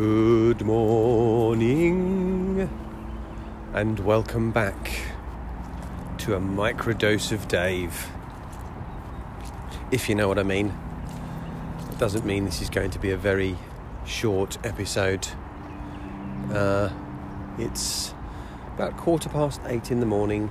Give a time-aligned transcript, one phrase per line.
[0.00, 2.70] Good morning
[3.74, 4.92] and welcome back
[6.18, 8.06] to a microdose of Dave.
[9.90, 10.72] If you know what I mean.
[11.90, 13.56] It doesn't mean this is going to be a very
[14.06, 15.26] short episode.
[16.52, 16.90] Uh,
[17.58, 18.14] it's
[18.74, 20.48] about quarter past eight in the morning.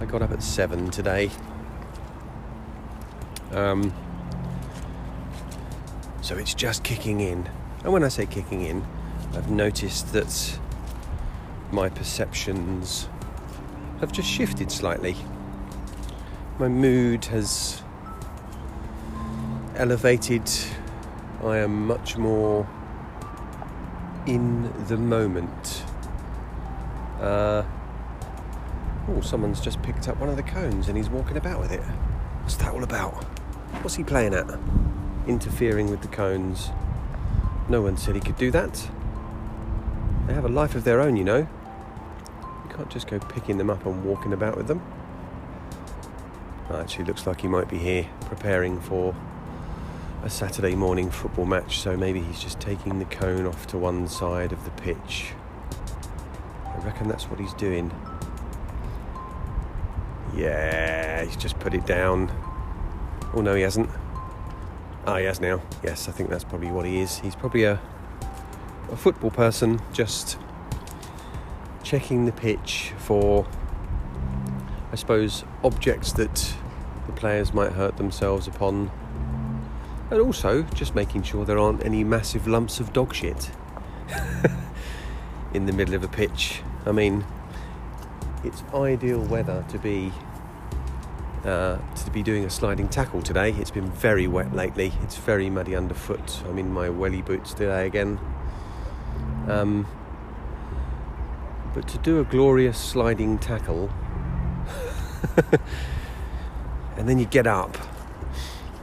[0.00, 1.30] I got up at seven today.
[3.52, 3.94] Um,
[6.22, 7.48] so it's just kicking in.
[7.84, 8.84] And when I say kicking in,
[9.34, 10.58] I've noticed that
[11.70, 13.08] my perceptions
[14.00, 15.14] have just shifted slightly.
[16.58, 17.82] My mood has
[19.76, 20.50] elevated.
[21.42, 22.66] I am much more
[24.26, 25.84] in the moment.
[27.20, 27.64] Uh,
[29.08, 31.82] oh, someone's just picked up one of the cones and he's walking about with it.
[32.42, 33.24] What's that all about?
[33.82, 34.46] What's he playing at?
[35.26, 36.70] Interfering with the cones.
[37.68, 38.88] No one said he could do that.
[40.26, 41.38] They have a life of their own, you know.
[41.38, 44.82] You can't just go picking them up and walking about with them.
[46.70, 49.14] Actually, looks like he might be here preparing for
[50.22, 54.08] a Saturday morning football match, so maybe he's just taking the cone off to one
[54.08, 55.32] side of the pitch.
[56.66, 57.92] I reckon that's what he's doing.
[60.34, 62.32] Yeah, he's just put it down.
[63.34, 63.90] Oh no, he hasn't.
[65.06, 65.60] Ah, has now.
[65.82, 67.18] Yes, I think that's probably what he is.
[67.18, 67.78] He's probably a,
[68.90, 70.38] a football person just
[71.82, 73.46] checking the pitch for,
[74.90, 76.54] I suppose, objects that
[77.06, 78.90] the players might hurt themselves upon.
[80.10, 83.50] And also just making sure there aren't any massive lumps of dog shit
[85.52, 86.62] in the middle of a pitch.
[86.86, 87.26] I mean,
[88.42, 90.12] it's ideal weather to be
[91.44, 93.50] uh, to be doing a sliding tackle today.
[93.52, 94.92] It's been very wet lately.
[95.02, 96.42] It's very muddy underfoot.
[96.46, 98.18] I'm in my welly boots today again.
[99.48, 99.86] Um,
[101.74, 103.90] but to do a glorious sliding tackle,
[106.96, 107.76] and then you get up,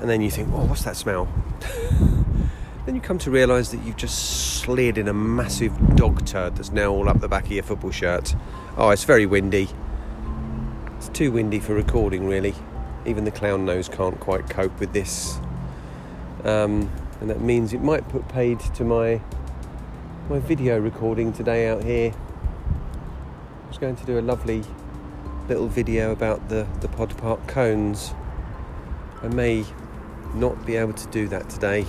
[0.00, 1.26] and then you think, "Oh, what's that smell?"
[2.86, 6.70] then you come to realise that you've just slid in a massive dog turd that's
[6.70, 8.36] now all up the back of your football shirt.
[8.76, 9.68] Oh, it's very windy.
[11.04, 12.54] It's too windy for recording, really.
[13.04, 15.38] Even the clown nose can't quite cope with this.
[16.44, 19.20] Um, and that means it might put paid to my
[20.30, 22.14] my video recording today out here.
[23.64, 24.64] I was going to do a lovely
[25.46, 28.14] little video about the, the Pod Park cones.
[29.22, 29.66] I may
[30.32, 31.84] not be able to do that today.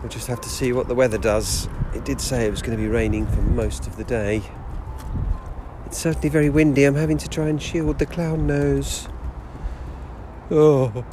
[0.00, 1.68] We'll just have to see what the weather does.
[1.94, 4.42] It did say it was going to be raining for most of the day.
[5.94, 6.82] It's certainly very windy.
[6.82, 9.06] I'm having to try and shield the clown nose.
[10.50, 11.04] Oh.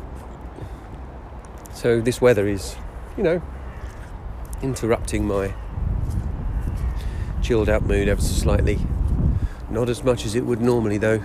[1.72, 2.76] So this weather is,
[3.16, 3.44] you know,
[4.64, 5.54] interrupting my
[7.44, 8.80] chilled out mood ever so slightly.
[9.70, 11.22] Not as much as it would normally though.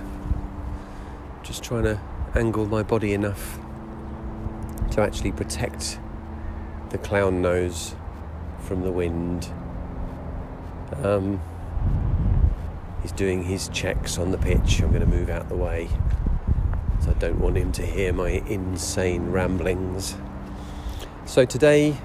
[1.42, 1.98] Just trying to
[2.34, 3.58] angle my body enough
[4.90, 5.98] to actually protect
[6.90, 7.94] the clown nose
[8.60, 9.48] from the wind.
[11.02, 11.40] Um,
[13.06, 14.80] he's doing his checks on the pitch.
[14.80, 15.88] I'm going to move out the way.
[17.00, 20.16] So I don't want him to hear my insane ramblings.
[21.24, 21.96] So today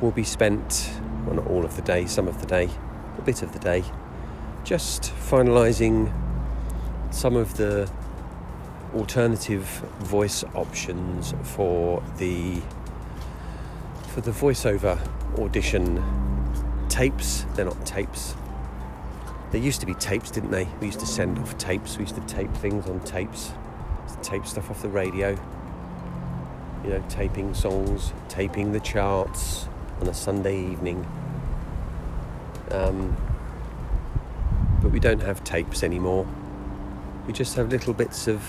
[0.00, 0.90] will be spent,
[1.26, 2.70] well, not all of the day, some of the day,
[3.18, 3.84] a bit of the day,
[4.64, 6.10] just finalising
[7.10, 7.90] some of the
[8.94, 9.64] alternative
[9.98, 12.62] voice options for the
[14.14, 14.98] for the voiceover
[15.38, 16.02] audition
[16.88, 17.44] tapes.
[17.54, 18.34] They're not tapes.
[19.50, 20.68] There used to be tapes, didn't they?
[20.80, 21.96] We used to send off tapes.
[21.96, 23.52] We used to tape things on tapes.
[24.22, 25.30] tape stuff off the radio.
[26.84, 29.66] You know, taping songs, taping the charts
[30.00, 31.04] on a Sunday evening.
[32.70, 33.16] Um,
[34.80, 36.26] but we don't have tapes anymore.
[37.26, 38.48] We just have little bits of,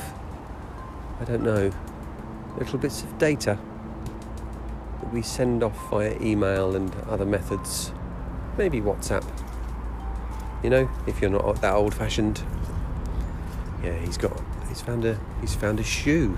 [1.20, 1.72] I don't know,
[2.58, 3.58] little bits of data
[5.02, 7.92] that we send off via email and other methods.
[8.58, 9.26] Maybe WhatsApp.
[10.64, 12.42] You know, if you're not that old-fashioned.
[13.84, 14.40] Yeah, he's got.
[14.70, 15.20] He's found a.
[15.42, 16.38] He's found a shoe.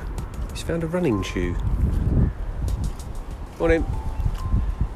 [0.51, 1.55] He's found a running shoe.
[3.59, 3.85] Morning.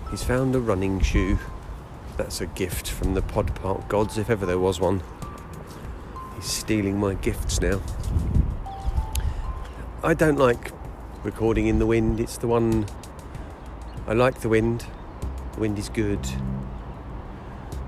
[0.09, 1.37] He's found a running shoe.
[2.15, 5.03] That's a gift from the Pod Park gods, if ever there was one.
[6.35, 7.81] He's stealing my gifts now.
[10.03, 10.71] I don't like
[11.23, 12.19] recording in the wind.
[12.19, 12.85] It's the one.
[14.07, 14.85] I like the wind.
[15.53, 16.25] The wind is good.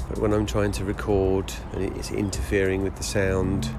[0.10, 3.70] But when I'm trying to record and it's interfering with the sound,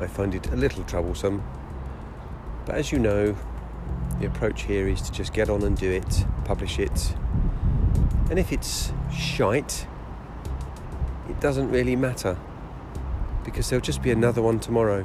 [0.00, 1.44] I find it a little troublesome.
[2.66, 3.36] But as you know,
[4.18, 7.14] the approach here is to just get on and do it, publish it,
[8.30, 9.86] And if it's shite,
[11.28, 12.36] it doesn't really matter
[13.44, 15.04] because there'll just be another one tomorrow.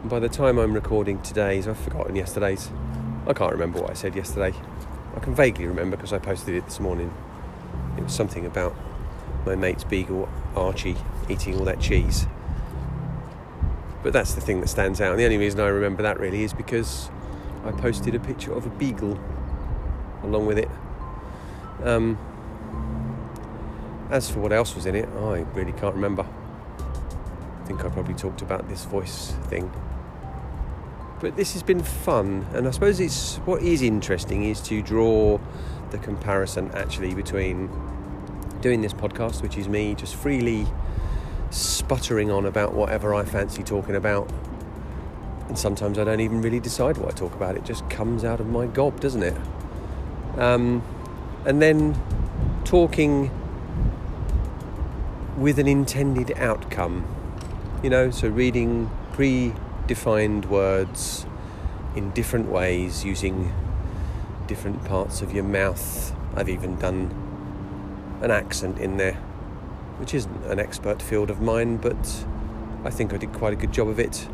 [0.00, 2.70] And by the time I'm recording today's, I've forgotten yesterday's.
[3.26, 4.54] I can't remember what I said yesterday.
[5.16, 7.12] I can vaguely remember because I posted it this morning.
[7.96, 8.76] It was something about
[9.46, 10.96] my mate's beagle Archie
[11.28, 12.26] eating all that cheese.
[14.02, 15.12] But that's the thing that stands out.
[15.12, 17.10] And the only reason I remember that really is because
[17.64, 19.18] I posted a picture of a beagle
[20.22, 20.68] along with it.
[21.82, 22.18] Um,
[24.10, 26.26] as for what else was in it, I really can't remember.
[27.62, 29.72] I think I probably talked about this voice thing.
[31.20, 35.38] But this has been fun, and I suppose it's what is interesting is to draw
[35.90, 37.70] the comparison actually between
[38.64, 40.66] doing this podcast, which is me just freely
[41.50, 44.32] sputtering on about whatever I fancy talking about.
[45.48, 48.40] And sometimes I don't even really decide what I talk about, it just comes out
[48.40, 49.36] of my gob, doesn't it?
[50.38, 50.82] Um,
[51.44, 51.94] and then
[52.64, 53.30] talking
[55.36, 57.06] with an intended outcome,
[57.82, 61.26] you know, so reading pre-defined words
[61.94, 63.52] in different ways using
[64.46, 66.16] different parts of your mouth.
[66.34, 67.23] I've even done
[68.22, 69.14] an accent in there,
[69.98, 72.24] which isn't an expert field of mine, but
[72.84, 74.28] I think I did quite a good job of it.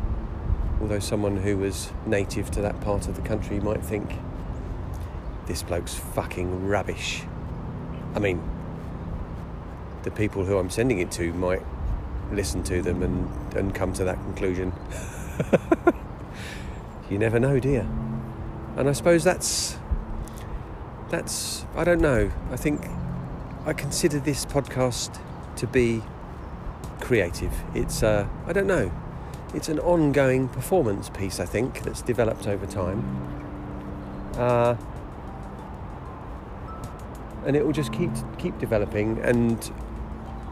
[0.81, 4.13] Although someone who was native to that part of the country might think
[5.47, 7.23] this bloke's fucking rubbish.
[8.15, 8.41] I mean,
[10.03, 11.61] the people who I'm sending it to might
[12.31, 14.73] listen to them and, and come to that conclusion.
[17.09, 17.87] you never know, dear.
[18.77, 19.77] And I suppose that's
[21.09, 22.31] that's I don't know.
[22.51, 22.81] I think
[23.63, 25.19] I consider this podcast
[25.57, 26.01] to be
[26.99, 27.53] creative.
[27.75, 28.91] It's, uh, I don't know,
[29.53, 33.05] it's an ongoing performance piece, I think, that's developed over time.
[34.35, 34.75] Uh,
[37.45, 39.71] and it will just keep keep developing and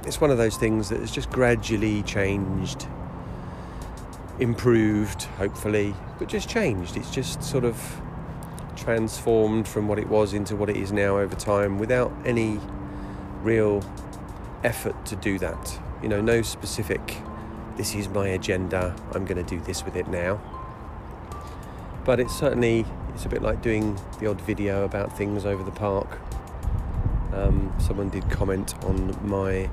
[0.06, 2.88] it's one of those things that has just gradually changed
[4.40, 8.02] improved hopefully but just changed it's just sort of
[8.76, 12.60] transformed from what it was into what it is now over time without any
[13.42, 13.84] real
[14.64, 15.80] effort to do that.
[16.02, 17.18] You know, no specific,
[17.78, 20.42] this is my agenda, I'm going to do this with it now.
[22.06, 25.72] But it's certainly, it's a bit like doing the odd video about things over the
[25.72, 26.20] park.
[27.34, 29.70] Um, someone did comment on my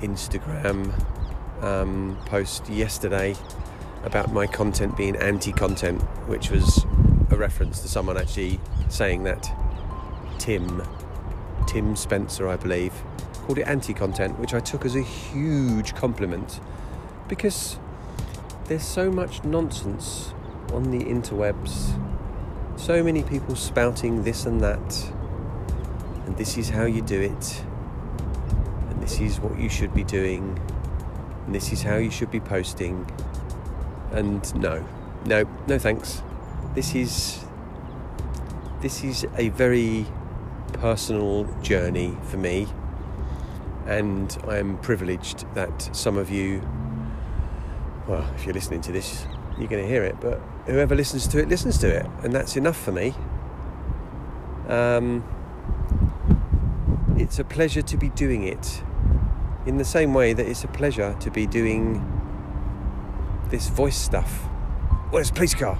[0.00, 0.92] Instagram
[1.62, 3.34] um, post yesterday
[4.04, 6.84] about my content being anti content, which was
[7.30, 9.50] a reference to someone actually saying that
[10.38, 10.82] Tim
[11.76, 12.94] Tim Spencer, I believe,
[13.42, 16.58] called it anti content, which I took as a huge compliment
[17.28, 17.78] because
[18.64, 20.32] there's so much nonsense
[20.72, 22.00] on the interwebs.
[22.76, 25.12] So many people spouting this and that,
[26.24, 27.62] and this is how you do it,
[28.88, 30.58] and this is what you should be doing,
[31.44, 33.06] and this is how you should be posting.
[34.12, 34.82] And no,
[35.26, 36.22] no, no thanks.
[36.74, 37.44] This is
[38.80, 40.06] this is a very
[40.80, 42.66] personal journey for me,
[43.86, 46.62] and I'm privileged that some of you,
[48.06, 49.26] well, if you're listening to this,
[49.58, 52.56] you're going to hear it, but whoever listens to it listens to it, and that's
[52.56, 53.14] enough for me.
[54.68, 55.24] Um,
[57.16, 58.82] it's a pleasure to be doing it
[59.64, 62.04] in the same way that it's a pleasure to be doing
[63.50, 64.42] this voice stuff.
[65.10, 65.78] Where's police car?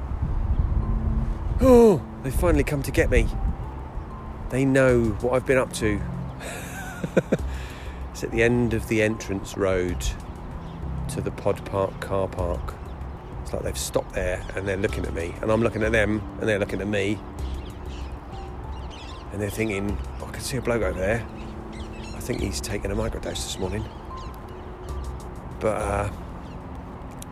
[1.60, 3.28] Oh, they finally come to get me.
[4.50, 6.00] They know what I've been up to.
[8.10, 10.04] it's at the end of the entrance road
[11.08, 12.74] to the Pod Park car park.
[13.42, 16.22] It's like they've stopped there and they're looking at me, and I'm looking at them,
[16.38, 17.18] and they're looking at me.
[19.32, 21.26] And they're thinking, oh, I can see a bloke over there.
[22.14, 23.84] I think he's taken a microdose this morning.
[25.58, 26.10] But, uh,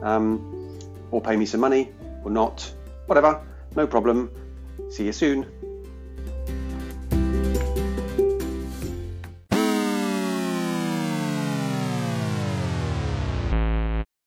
[0.02, 0.76] Um,
[1.12, 1.92] or pay me some money
[2.24, 2.68] or not.
[3.06, 3.46] Whatever.
[3.76, 4.32] No problem.
[4.90, 5.46] See you soon.